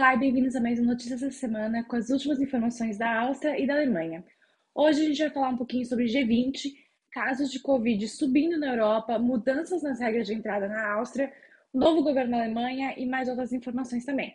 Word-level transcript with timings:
Olá 0.00 0.14
e 0.14 0.18
bem-vindos 0.18 0.56
a 0.56 0.60
mais 0.62 0.78
uma 0.78 0.92
Notícias 0.92 1.20
da 1.20 1.30
Semana 1.30 1.84
com 1.84 1.94
as 1.94 2.08
últimas 2.08 2.40
informações 2.40 2.96
da 2.96 3.20
Áustria 3.20 3.60
e 3.60 3.66
da 3.66 3.74
Alemanha. 3.74 4.24
Hoje 4.74 5.02
a 5.02 5.04
gente 5.04 5.18
vai 5.18 5.28
falar 5.28 5.50
um 5.50 5.58
pouquinho 5.58 5.84
sobre 5.84 6.06
G20, 6.06 6.72
casos 7.12 7.50
de 7.50 7.60
Covid 7.60 8.08
subindo 8.08 8.58
na 8.58 8.68
Europa, 8.68 9.18
mudanças 9.18 9.82
nas 9.82 10.00
regras 10.00 10.26
de 10.26 10.32
entrada 10.32 10.66
na 10.68 10.94
Áustria, 10.94 11.30
novo 11.72 12.02
governo 12.02 12.30
da 12.30 12.38
Alemanha 12.38 12.94
e 12.96 13.04
mais 13.04 13.28
outras 13.28 13.52
informações 13.52 14.06
também. 14.06 14.34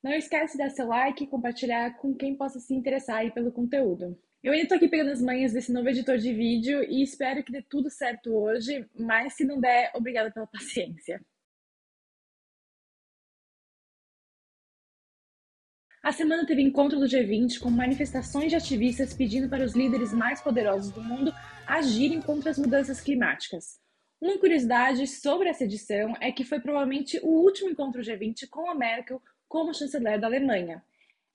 Não 0.00 0.12
esquece 0.12 0.52
de 0.52 0.62
dar 0.62 0.70
seu 0.70 0.86
like 0.86 1.24
e 1.24 1.26
compartilhar 1.26 1.96
com 1.96 2.14
quem 2.14 2.36
possa 2.36 2.60
se 2.60 2.72
interessar 2.72 3.28
pelo 3.32 3.50
conteúdo. 3.50 4.16
Eu 4.44 4.52
ainda 4.52 4.68
tô 4.68 4.74
aqui 4.76 4.86
pegando 4.86 5.10
as 5.10 5.20
manhas 5.20 5.52
desse 5.52 5.72
novo 5.72 5.88
editor 5.88 6.18
de 6.18 6.32
vídeo 6.32 6.84
e 6.84 7.02
espero 7.02 7.42
que 7.42 7.50
dê 7.50 7.62
tudo 7.62 7.90
certo 7.90 8.32
hoje, 8.32 8.88
mas 8.96 9.34
se 9.34 9.44
não 9.44 9.58
der, 9.58 9.90
obrigada 9.92 10.30
pela 10.30 10.46
paciência. 10.46 11.20
A 16.02 16.12
semana 16.12 16.46
teve 16.46 16.62
encontro 16.62 16.98
do 16.98 17.04
G20 17.04 17.58
com 17.60 17.68
manifestações 17.70 18.48
de 18.48 18.56
ativistas 18.56 19.12
pedindo 19.12 19.50
para 19.50 19.62
os 19.62 19.76
líderes 19.76 20.14
mais 20.14 20.40
poderosos 20.40 20.90
do 20.90 21.02
mundo 21.02 21.30
agirem 21.66 22.22
contra 22.22 22.50
as 22.50 22.58
mudanças 22.58 23.02
climáticas. 23.02 23.78
Uma 24.18 24.38
curiosidade 24.38 25.06
sobre 25.06 25.50
essa 25.50 25.64
edição 25.64 26.16
é 26.18 26.32
que 26.32 26.42
foi 26.42 26.58
provavelmente 26.58 27.20
o 27.22 27.28
último 27.28 27.68
encontro 27.68 28.00
G20 28.00 28.48
com 28.48 28.70
a 28.70 28.74
Merkel 28.74 29.20
como 29.46 29.74
chanceler 29.74 30.18
da 30.18 30.26
Alemanha. 30.26 30.82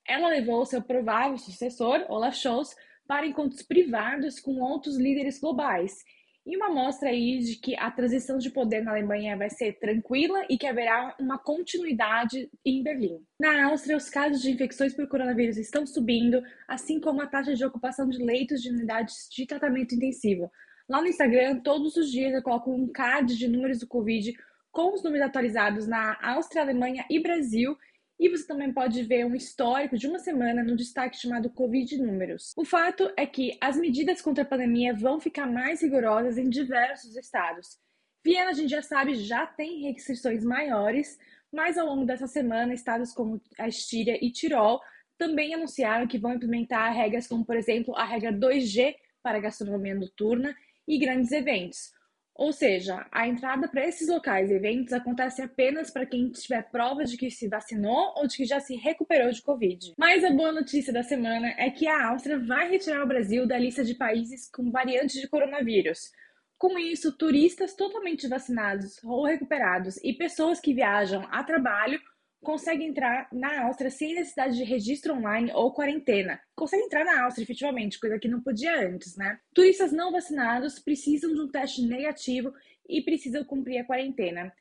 Ela 0.04 0.30
levou 0.30 0.66
seu 0.66 0.82
provável 0.82 1.38
sucessor, 1.38 2.04
Olaf 2.08 2.34
Scholz, 2.34 2.74
para 3.06 3.24
encontros 3.24 3.62
privados 3.62 4.40
com 4.40 4.60
outros 4.60 4.96
líderes 4.96 5.38
globais 5.38 6.04
e 6.46 6.56
uma 6.56 6.70
mostra 6.70 7.08
aí 7.08 7.40
de 7.40 7.56
que 7.56 7.76
a 7.76 7.90
transição 7.90 8.38
de 8.38 8.50
poder 8.50 8.80
na 8.80 8.92
Alemanha 8.92 9.36
vai 9.36 9.50
ser 9.50 9.72
tranquila 9.80 10.46
e 10.48 10.56
que 10.56 10.66
haverá 10.66 11.16
uma 11.18 11.36
continuidade 11.36 12.48
em 12.64 12.84
Berlim. 12.84 13.20
Na 13.40 13.66
Áustria, 13.66 13.96
os 13.96 14.08
casos 14.08 14.40
de 14.40 14.52
infecções 14.52 14.94
por 14.94 15.08
coronavírus 15.08 15.56
estão 15.56 15.84
subindo, 15.84 16.40
assim 16.68 17.00
como 17.00 17.20
a 17.20 17.26
taxa 17.26 17.54
de 17.54 17.64
ocupação 17.64 18.08
de 18.08 18.22
leitos 18.22 18.62
de 18.62 18.70
unidades 18.70 19.28
de 19.28 19.44
tratamento 19.44 19.96
intensivo. 19.96 20.48
Lá 20.88 21.00
no 21.00 21.08
Instagram, 21.08 21.58
todos 21.58 21.96
os 21.96 22.12
dias 22.12 22.32
eu 22.32 22.42
coloco 22.42 22.70
um 22.72 22.86
card 22.86 23.36
de 23.36 23.48
números 23.48 23.80
do 23.80 23.88
Covid 23.88 24.32
com 24.70 24.94
os 24.94 25.02
números 25.02 25.26
atualizados 25.26 25.88
na 25.88 26.16
Áustria, 26.22 26.62
Alemanha 26.62 27.04
e 27.10 27.18
Brasil 27.18 27.76
e 28.18 28.28
você 28.28 28.46
também 28.46 28.72
pode 28.72 29.02
ver 29.02 29.26
um 29.26 29.34
histórico 29.34 29.96
de 29.96 30.06
uma 30.06 30.18
semana 30.18 30.62
no 30.62 30.76
destaque 30.76 31.18
chamado 31.18 31.50
Covid 31.50 31.98
Números. 31.98 32.52
O 32.56 32.64
fato 32.64 33.12
é 33.16 33.26
que 33.26 33.56
as 33.60 33.76
medidas 33.76 34.22
contra 34.22 34.42
a 34.42 34.46
pandemia 34.46 34.94
vão 34.94 35.20
ficar 35.20 35.46
mais 35.46 35.82
rigorosas 35.82 36.38
em 36.38 36.48
diversos 36.48 37.16
estados. 37.16 37.78
Viena, 38.24 38.50
a 38.50 38.54
gente 38.54 38.70
já 38.70 38.82
sabe, 38.82 39.14
já 39.14 39.46
tem 39.46 39.82
restrições 39.92 40.42
maiores, 40.42 41.18
mas 41.52 41.78
ao 41.78 41.86
longo 41.86 42.04
dessa 42.04 42.26
semana, 42.26 42.74
estados 42.74 43.12
como 43.12 43.40
a 43.58 43.68
Estíria 43.68 44.18
e 44.20 44.32
Tirol 44.32 44.80
também 45.18 45.54
anunciaram 45.54 46.06
que 46.06 46.18
vão 46.18 46.34
implementar 46.34 46.92
regras 46.92 47.26
como, 47.26 47.44
por 47.44 47.56
exemplo, 47.56 47.94
a 47.96 48.04
regra 48.04 48.32
2G 48.32 48.94
para 49.22 49.40
gastronomia 49.40 49.94
noturna 49.94 50.54
e 50.86 50.98
grandes 50.98 51.32
eventos. 51.32 51.92
Ou 52.38 52.52
seja, 52.52 53.06
a 53.10 53.26
entrada 53.26 53.66
para 53.66 53.86
esses 53.88 54.08
locais 54.08 54.50
e 54.50 54.54
eventos 54.54 54.92
acontece 54.92 55.40
apenas 55.40 55.90
para 55.90 56.04
quem 56.04 56.28
tiver 56.28 56.70
prova 56.70 57.02
de 57.04 57.16
que 57.16 57.30
se 57.30 57.48
vacinou 57.48 58.12
ou 58.14 58.26
de 58.26 58.36
que 58.36 58.44
já 58.44 58.60
se 58.60 58.76
recuperou 58.76 59.30
de 59.30 59.40
Covid. 59.40 59.94
Mas 59.96 60.22
a 60.22 60.30
boa 60.30 60.52
notícia 60.52 60.92
da 60.92 61.02
semana 61.02 61.54
é 61.56 61.70
que 61.70 61.88
a 61.88 62.08
Áustria 62.08 62.38
vai 62.38 62.70
retirar 62.70 63.02
o 63.02 63.08
Brasil 63.08 63.46
da 63.46 63.58
lista 63.58 63.82
de 63.82 63.94
países 63.94 64.50
com 64.50 64.70
variantes 64.70 65.18
de 65.18 65.26
coronavírus. 65.26 66.12
Com 66.58 66.78
isso, 66.78 67.16
turistas 67.16 67.74
totalmente 67.74 68.28
vacinados 68.28 69.02
ou 69.02 69.24
recuperados 69.24 69.96
e 70.04 70.12
pessoas 70.12 70.60
que 70.60 70.74
viajam 70.74 71.26
a 71.30 71.42
trabalho 71.42 71.98
consegue 72.46 72.84
entrar 72.84 73.26
na 73.32 73.64
Áustria 73.64 73.90
sem 73.90 74.14
necessidade 74.14 74.56
de 74.56 74.62
registro 74.62 75.14
online 75.14 75.50
ou 75.52 75.72
quarentena. 75.72 76.40
Consegue 76.54 76.84
entrar 76.84 77.04
na 77.04 77.24
Áustria, 77.24 77.42
efetivamente, 77.42 77.98
coisa 77.98 78.20
que 78.20 78.28
não 78.28 78.40
podia 78.40 78.86
antes, 78.88 79.16
né? 79.16 79.40
Turistas 79.52 79.90
não 79.90 80.12
vacinados 80.12 80.78
precisam 80.78 81.34
de 81.34 81.40
um 81.40 81.48
teste 81.48 81.82
negativo 81.82 82.54
e 82.88 83.02
precisam 83.02 83.42
cumprir 83.42 83.78
a 83.78 83.84
quarentena. 83.84 84.52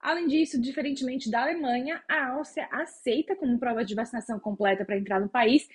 Além 0.00 0.26
disso, 0.26 0.58
diferentemente 0.58 1.30
da 1.30 1.42
Alemanha, 1.42 2.02
a 2.08 2.28
Áustria 2.28 2.66
aceita 2.72 3.36
como 3.36 3.58
prova 3.58 3.84
de 3.84 3.94
vacinação 3.94 4.40
completa 4.40 4.82
para 4.82 4.96
entrar 4.96 5.20
no 5.20 5.28
país 5.28 5.68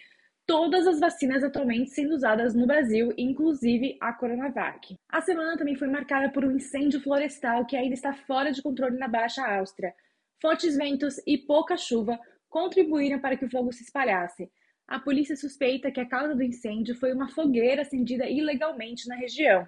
todas 0.48 0.88
as 0.88 1.00
vacinas 1.00 1.44
atualmente 1.44 1.92
sendo 1.92 2.16
usadas 2.16 2.56
no 2.56 2.66
Brasil, 2.66 3.14
inclusive 3.16 3.96
a 4.02 4.12
Coronavac. 4.12 4.98
A 5.08 5.22
semana 5.22 5.56
também 5.56 5.76
foi 5.76 5.88
marcada 5.88 6.32
por 6.32 6.44
um 6.44 6.52
incêndio 6.52 7.00
florestal 7.00 7.64
que 7.68 7.78
ainda 7.78 7.94
está 7.94 8.12
fora 8.12 8.52
de 8.52 8.60
controle 8.60 8.98
na 8.98 9.08
Baixa 9.08 9.46
Áustria. 9.46 9.94
Fortes 10.42 10.78
ventos 10.78 11.20
e 11.28 11.38
pouca 11.38 11.76
chuva 11.76 12.20
contribuíram 12.50 13.20
para 13.20 13.36
que 13.36 13.46
o 13.46 13.50
fogo 13.50 13.72
se 13.74 13.84
espalhasse. 13.84 14.50
A 14.88 14.98
polícia 14.98 15.36
suspeita 15.36 15.92
que 15.92 16.00
a 16.00 16.08
causa 16.08 16.34
do 16.34 16.42
incêndio 16.42 16.96
foi 16.96 17.14
uma 17.14 17.30
fogueira 17.30 17.82
acendida 17.82 18.28
ilegalmente 18.28 19.08
na 19.08 19.16
região. 19.16 19.68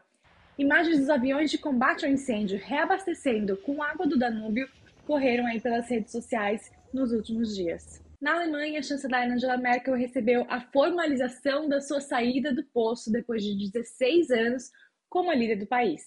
Imagens 0.57 0.99
dos 0.99 1.09
aviões 1.09 1.51
de 1.51 1.57
combate 1.57 2.05
ao 2.05 2.11
incêndio 2.11 2.57
reabastecendo 2.57 3.57
com 3.57 3.83
água 3.83 4.07
do 4.07 4.17
Danúbio 4.17 4.67
correram 5.05 5.45
aí 5.45 5.59
pelas 5.59 5.89
redes 5.89 6.11
sociais 6.11 6.71
nos 6.93 7.11
últimos 7.11 7.55
dias. 7.55 8.01
Na 8.21 8.35
Alemanha, 8.35 8.79
a 8.79 8.83
chanceler 8.83 9.31
Angela 9.31 9.57
Merkel 9.57 9.95
recebeu 9.95 10.45
a 10.47 10.61
formalização 10.61 11.67
da 11.67 11.81
sua 11.81 11.99
saída 11.99 12.53
do 12.53 12.63
posto 12.63 13.11
depois 13.11 13.43
de 13.43 13.57
16 13.71 14.29
anos 14.29 14.71
como 15.09 15.33
líder 15.33 15.57
do 15.57 15.67
país. 15.67 16.03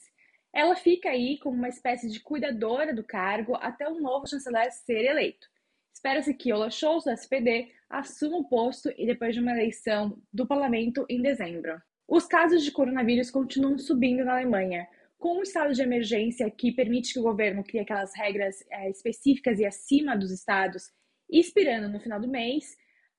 Ela 0.54 0.76
fica 0.76 1.10
aí 1.10 1.37
como 1.38 1.56
uma 1.56 1.69
espécie 1.69 2.09
de 2.09 2.20
cuidadora 2.20 2.94
do 2.94 3.03
cargo 3.03 3.56
até 3.56 3.88
o 3.88 4.00
novo 4.00 4.28
chanceler 4.28 4.70
ser 4.70 5.04
eleito. 5.04 5.48
Espera-se 5.92 6.32
que 6.32 6.53
Olaf 6.53 6.72
Scholz, 6.72 7.04
do 7.04 7.10
SPD, 7.10 7.72
assuma 7.91 8.37
o 8.37 8.48
posto 8.48 8.93
e 8.97 9.04
depois 9.04 9.34
de 9.34 9.41
uma 9.41 9.50
eleição 9.50 10.16
do 10.32 10.47
parlamento 10.47 11.04
em 11.09 11.20
dezembro. 11.20 11.82
Os 12.06 12.26
casos 12.26 12.62
de 12.62 12.70
coronavírus 12.70 13.32
continuam 13.32 13.76
subindo 13.78 14.25
na 14.25 14.34
Alemanha. 14.34 14.87
Com 15.19 15.38
o 15.38 15.43
estado 15.43 15.72
de 15.72 15.82
emergência 15.82 16.48
que 16.50 16.70
permite 16.70 17.14
que 17.14 17.19
o 17.19 17.22
governo 17.22 17.64
crie 17.64 17.81
aquelas 17.81 18.14
regras 18.14 18.62
é, 18.70 18.91
específicas 18.91 19.59
e 19.59 19.64
acima 19.64 20.16
dos 20.16 20.31
estados, 20.31 20.93
expirando 21.28 21.88
no 21.88 21.98
final 21.98 22.20
do 22.20 22.28
mês, 22.28 22.76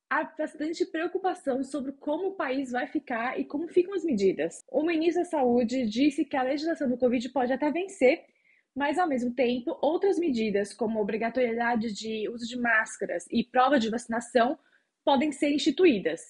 há 0.10 0.24
bastante 0.24 0.86
preocupação 0.86 1.64
sobre 1.64 1.92
como 1.94 2.30
o 2.30 2.36
país 2.36 2.72
vai 2.72 2.88
ficar 2.88 3.40
e 3.40 3.46
como 3.46 3.68
ficam 3.68 3.94
as 3.94 4.04
medidas. 4.04 4.64
O 4.72 4.84
ministro 4.84 5.24
da 5.24 5.30
Saúde 5.30 5.86
disse 5.88 6.26
que 6.26 6.38
a 6.38 6.44
legislação 6.44 6.90
do 6.90 6.98
Covid 6.98 7.30
pode 7.30 7.52
até 7.52 7.72
vencer, 7.72 8.24
mas 8.76 9.00
ao 9.00 9.08
mesmo 9.08 9.34
tempo, 9.34 9.78
outras 9.82 10.20
medidas, 10.20 10.74
como 10.74 11.00
obrigatoriedade 11.00 11.94
de 11.94 12.30
uso 12.30 12.46
de 12.46 12.60
máscaras 12.60 13.26
e 13.32 13.44
prova 13.44 13.80
de 13.80 13.90
vacinação, 13.90 14.60
podem 15.04 15.32
ser 15.32 15.52
instituídas. 15.52 16.22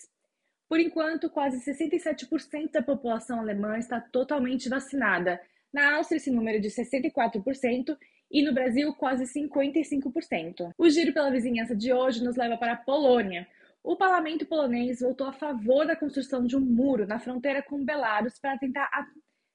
Por 0.67 0.79
enquanto, 0.79 1.29
quase 1.29 1.63
67% 1.63 2.71
da 2.71 2.81
população 2.81 3.39
alemã 3.39 3.77
está 3.77 3.99
totalmente 3.99 4.67
vacinada. 4.67 5.39
Na 5.71 5.95
Áustria, 5.95 6.17
esse 6.17 6.31
número 6.31 6.57
é 6.57 6.59
de 6.59 6.69
64% 6.69 7.97
e 8.31 8.43
no 8.43 8.53
Brasil, 8.53 8.93
quase 8.93 9.25
55%. 9.25 10.71
O 10.77 10.89
giro 10.89 11.13
pela 11.13 11.31
vizinhança 11.31 11.75
de 11.75 11.93
hoje 11.93 12.23
nos 12.23 12.35
leva 12.35 12.57
para 12.57 12.73
a 12.73 12.77
Polônia, 12.77 13.47
o 13.85 13.95
parlamento 13.95 14.47
polonês 14.47 15.01
votou 15.01 15.27
a 15.27 15.31
favor 15.31 15.85
da 15.85 15.95
construção 15.95 16.43
de 16.43 16.57
um 16.57 16.59
muro 16.59 17.05
na 17.05 17.19
fronteira 17.19 17.61
com 17.61 17.85
Belarus 17.85 18.39
para 18.39 18.57
tentar 18.57 18.89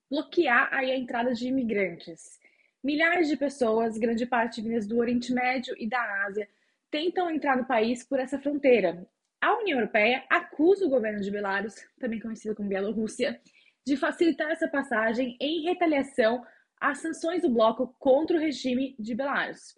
bloquear 0.08 0.72
a 0.72 0.84
entrada 0.84 1.34
de 1.34 1.48
imigrantes. 1.48 2.38
Milhares 2.82 3.28
de 3.28 3.36
pessoas, 3.36 3.98
grande 3.98 4.24
parte 4.24 4.62
vindas 4.62 4.86
do 4.86 4.98
Oriente 4.98 5.32
Médio 5.34 5.74
e 5.76 5.88
da 5.88 6.24
Ásia, 6.24 6.48
tentam 6.92 7.28
entrar 7.28 7.56
no 7.56 7.66
país 7.66 8.04
por 8.04 8.20
essa 8.20 8.38
fronteira. 8.38 9.04
A 9.40 9.58
União 9.58 9.80
Europeia 9.80 10.24
acusa 10.30 10.86
o 10.86 10.90
governo 10.90 11.20
de 11.20 11.30
Belarus, 11.30 11.74
também 11.98 12.20
conhecido 12.20 12.54
como 12.54 12.68
Bielorrússia, 12.68 13.40
de 13.84 13.96
facilitar 13.96 14.52
essa 14.52 14.68
passagem 14.68 15.36
em 15.40 15.62
retaliação 15.62 16.46
às 16.80 16.98
sanções 16.98 17.42
do 17.42 17.50
bloco 17.50 17.96
contra 17.98 18.36
o 18.36 18.40
regime 18.40 18.94
de 18.96 19.12
Belarus. 19.12 19.74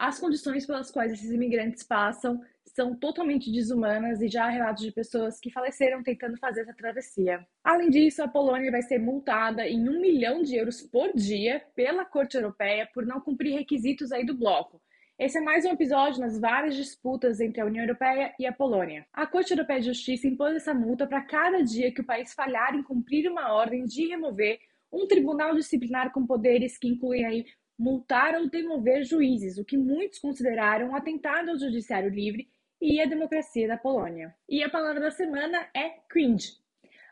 As 0.00 0.18
condições 0.18 0.64
pelas 0.64 0.90
quais 0.90 1.12
esses 1.12 1.30
imigrantes 1.30 1.82
passam 1.82 2.40
são 2.64 2.96
totalmente 2.96 3.52
desumanas 3.52 4.22
e 4.22 4.28
já 4.28 4.46
há 4.46 4.48
relatos 4.48 4.82
de 4.82 4.90
pessoas 4.90 5.38
que 5.38 5.50
faleceram 5.50 6.02
tentando 6.02 6.38
fazer 6.38 6.62
essa 6.62 6.72
travessia. 6.72 7.46
Além 7.62 7.90
disso, 7.90 8.22
a 8.22 8.28
Polônia 8.28 8.70
vai 8.70 8.80
ser 8.80 8.98
multada 8.98 9.68
em 9.68 9.86
um 9.86 10.00
milhão 10.00 10.42
de 10.42 10.56
euros 10.56 10.80
por 10.80 11.12
dia 11.12 11.62
pela 11.76 12.06
Corte 12.06 12.34
Europeia 12.34 12.88
por 12.94 13.04
não 13.04 13.20
cumprir 13.20 13.52
requisitos 13.52 14.10
aí 14.10 14.24
do 14.24 14.34
bloco. 14.34 14.80
Esse 15.18 15.36
é 15.36 15.42
mais 15.42 15.66
um 15.66 15.72
episódio 15.72 16.18
nas 16.18 16.40
várias 16.40 16.74
disputas 16.76 17.38
entre 17.38 17.60
a 17.60 17.66
União 17.66 17.84
Europeia 17.84 18.34
e 18.38 18.46
a 18.46 18.52
Polônia. 18.54 19.04
A 19.12 19.26
Corte 19.26 19.50
Europeia 19.50 19.80
de 19.80 19.88
Justiça 19.88 20.26
impôs 20.26 20.56
essa 20.56 20.72
multa 20.72 21.06
para 21.06 21.20
cada 21.20 21.62
dia 21.62 21.92
que 21.92 22.00
o 22.00 22.06
país 22.06 22.32
falhar 22.32 22.74
em 22.74 22.82
cumprir 22.82 23.30
uma 23.30 23.52
ordem 23.52 23.84
de 23.84 24.06
remover 24.06 24.60
um 24.92 25.06
tribunal 25.06 25.54
disciplinar 25.54 26.10
com 26.12 26.26
poderes 26.26 26.76
que 26.76 26.88
incluem 26.88 27.24
aí 27.24 27.44
multar 27.80 28.34
ou 28.34 28.48
demover 28.48 29.04
juízes, 29.04 29.56
o 29.56 29.64
que 29.64 29.76
muitos 29.76 30.18
consideraram 30.18 30.90
um 30.90 30.94
atentado 30.94 31.50
ao 31.50 31.58
judiciário 31.58 32.10
livre 32.10 32.46
e 32.80 33.00
a 33.00 33.06
democracia 33.06 33.66
da 33.66 33.78
Polônia. 33.78 34.34
E 34.46 34.62
a 34.62 34.68
palavra 34.68 35.00
da 35.00 35.10
semana 35.10 35.66
é 35.74 35.94
cringe. 36.08 36.58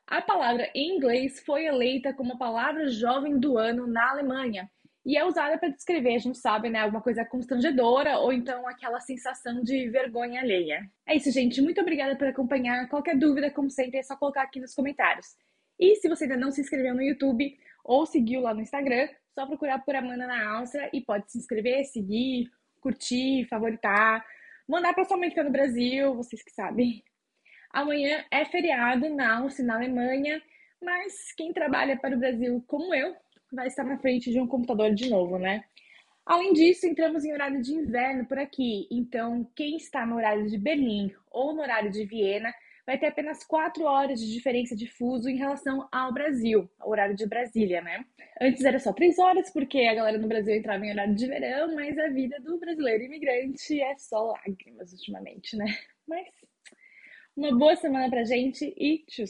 A 0.06 0.20
palavra 0.20 0.70
em 0.74 0.96
inglês 0.96 1.40
foi 1.40 1.64
eleita 1.64 2.12
como 2.12 2.34
a 2.34 2.38
palavra 2.38 2.88
jovem 2.88 3.38
do 3.38 3.56
ano 3.56 3.86
na 3.86 4.10
Alemanha 4.10 4.70
e 5.08 5.16
é 5.16 5.24
usada 5.24 5.56
para 5.56 5.70
descrever, 5.70 6.16
a 6.16 6.18
gente 6.18 6.36
sabe, 6.36 6.68
né, 6.68 6.80
alguma 6.80 7.00
coisa 7.00 7.24
constrangedora 7.24 8.18
ou 8.18 8.30
então 8.30 8.68
aquela 8.68 9.00
sensação 9.00 9.62
de 9.62 9.88
vergonha 9.88 10.42
alheia. 10.42 10.86
É 11.06 11.16
isso, 11.16 11.30
gente. 11.30 11.62
Muito 11.62 11.80
obrigada 11.80 12.14
por 12.14 12.28
acompanhar. 12.28 12.86
Qualquer 12.90 13.16
dúvida, 13.16 13.50
como 13.50 13.70
sempre, 13.70 14.00
é 14.00 14.02
só 14.02 14.16
colocar 14.16 14.42
aqui 14.42 14.60
nos 14.60 14.74
comentários. 14.74 15.28
E 15.80 15.96
se 15.96 16.10
você 16.10 16.24
ainda 16.24 16.36
não 16.36 16.50
se 16.50 16.60
inscreveu 16.60 16.94
no 16.94 17.00
YouTube 17.00 17.56
ou 17.82 18.04
seguiu 18.04 18.42
lá 18.42 18.52
no 18.52 18.60
Instagram, 18.60 19.08
só 19.38 19.46
procurar 19.46 19.78
por 19.84 19.94
Amanda 19.94 20.26
na 20.26 20.58
Áustria 20.58 20.90
e 20.92 21.00
pode 21.00 21.30
se 21.30 21.38
inscrever, 21.38 21.84
seguir, 21.84 22.50
curtir, 22.80 23.46
favoritar, 23.48 24.26
mandar 24.66 24.92
para 24.92 25.04
sua 25.04 25.16
mãe 25.16 25.28
que 25.28 25.36
tá 25.36 25.44
no 25.44 25.52
Brasil, 25.52 26.12
vocês 26.16 26.42
que 26.42 26.50
sabem. 26.50 27.04
Amanhã 27.70 28.24
é 28.32 28.44
feriado 28.44 29.08
na 29.10 29.36
Áustria, 29.38 29.64
na 29.64 29.76
Alemanha, 29.76 30.42
mas 30.82 31.32
quem 31.36 31.52
trabalha 31.52 31.96
para 31.96 32.16
o 32.16 32.18
Brasil 32.18 32.64
como 32.66 32.92
eu 32.92 33.14
vai 33.52 33.68
estar 33.68 33.84
na 33.84 33.96
frente 33.98 34.32
de 34.32 34.40
um 34.40 34.46
computador 34.48 34.92
de 34.92 35.08
novo, 35.08 35.38
né? 35.38 35.62
Além 36.26 36.52
disso, 36.52 36.88
entramos 36.88 37.24
em 37.24 37.32
horário 37.32 37.62
de 37.62 37.72
inverno 37.72 38.26
por 38.26 38.40
aqui, 38.40 38.88
então 38.90 39.48
quem 39.54 39.76
está 39.76 40.04
no 40.04 40.16
horário 40.16 40.48
de 40.48 40.58
Berlim 40.58 41.14
ou 41.30 41.54
no 41.54 41.62
horário 41.62 41.92
de 41.92 42.04
Viena 42.04 42.52
vai 42.88 42.96
ter 42.96 43.08
apenas 43.08 43.44
4 43.44 43.84
horas 43.84 44.18
de 44.18 44.32
diferença 44.32 44.74
de 44.74 44.86
fuso 44.86 45.28
em 45.28 45.36
relação 45.36 45.86
ao 45.92 46.10
Brasil, 46.10 46.70
ao 46.78 46.88
horário 46.88 47.14
de 47.14 47.26
Brasília, 47.26 47.82
né? 47.82 48.02
Antes 48.40 48.64
era 48.64 48.78
só 48.78 48.94
3 48.94 49.18
horas, 49.18 49.50
porque 49.52 49.80
a 49.80 49.94
galera 49.94 50.16
no 50.16 50.26
Brasil 50.26 50.54
entrava 50.54 50.86
em 50.86 50.92
horário 50.92 51.14
de 51.14 51.26
verão, 51.26 51.74
mas 51.74 51.98
a 51.98 52.08
vida 52.08 52.40
do 52.40 52.58
brasileiro 52.58 53.04
imigrante 53.04 53.78
é 53.78 53.94
só 53.98 54.32
lágrimas 54.32 54.90
ultimamente, 54.90 55.54
né? 55.54 55.66
Mas 56.08 56.28
uma 57.36 57.54
boa 57.58 57.76
semana 57.76 58.08
pra 58.08 58.24
gente 58.24 58.64
e 58.74 59.04
tchau! 59.06 59.26